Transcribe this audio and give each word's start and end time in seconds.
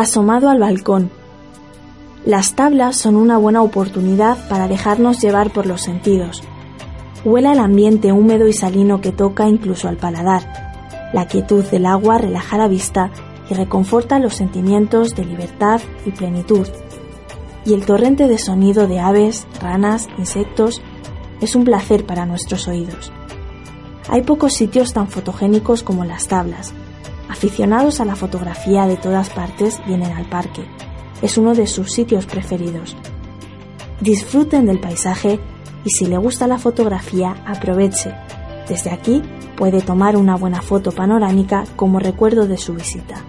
asomado 0.00 0.48
al 0.48 0.60
balcón. 0.60 1.10
Las 2.24 2.54
tablas 2.54 2.96
son 2.96 3.16
una 3.16 3.36
buena 3.36 3.62
oportunidad 3.62 4.48
para 4.48 4.68
dejarnos 4.68 5.20
llevar 5.20 5.52
por 5.52 5.66
los 5.66 5.82
sentidos. 5.82 6.42
Huela 7.24 7.52
el 7.52 7.58
ambiente 7.58 8.12
húmedo 8.12 8.46
y 8.46 8.52
salino 8.52 9.00
que 9.00 9.10
toca 9.10 9.48
incluso 9.48 9.88
al 9.88 9.96
paladar. 9.96 11.10
La 11.12 11.26
quietud 11.26 11.64
del 11.64 11.86
agua 11.86 12.18
relaja 12.18 12.58
la 12.58 12.68
vista 12.68 13.10
y 13.50 13.54
reconforta 13.54 14.20
los 14.20 14.34
sentimientos 14.34 15.16
de 15.16 15.24
libertad 15.24 15.80
y 16.06 16.12
plenitud. 16.12 16.68
Y 17.64 17.74
el 17.74 17.84
torrente 17.84 18.28
de 18.28 18.38
sonido 18.38 18.86
de 18.86 19.00
aves, 19.00 19.48
ranas, 19.60 20.06
insectos 20.16 20.80
es 21.40 21.56
un 21.56 21.64
placer 21.64 22.06
para 22.06 22.24
nuestros 22.24 22.68
oídos. 22.68 23.10
Hay 24.08 24.22
pocos 24.22 24.54
sitios 24.54 24.92
tan 24.92 25.08
fotogénicos 25.08 25.82
como 25.82 26.04
las 26.04 26.28
tablas, 26.28 26.72
Aficionados 27.28 28.00
a 28.00 28.04
la 28.04 28.16
fotografía 28.16 28.86
de 28.86 28.96
todas 28.96 29.30
partes 29.30 29.80
vienen 29.86 30.12
al 30.12 30.28
parque. 30.28 30.64
Es 31.20 31.36
uno 31.36 31.54
de 31.54 31.66
sus 31.66 31.92
sitios 31.92 32.26
preferidos. 32.26 32.96
Disfruten 34.00 34.66
del 34.66 34.80
paisaje 34.80 35.40
y 35.84 35.90
si 35.90 36.06
le 36.06 36.16
gusta 36.16 36.46
la 36.46 36.58
fotografía, 36.58 37.36
aproveche. 37.46 38.14
Desde 38.68 38.90
aquí 38.90 39.22
puede 39.56 39.80
tomar 39.80 40.16
una 40.16 40.36
buena 40.36 40.62
foto 40.62 40.92
panorámica 40.92 41.64
como 41.76 41.98
recuerdo 41.98 42.46
de 42.46 42.56
su 42.56 42.74
visita. 42.74 43.24